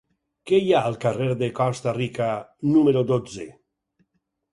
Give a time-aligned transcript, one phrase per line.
[0.51, 2.29] Què hi ha al carrer de Costa Rica
[2.71, 3.47] número dotze?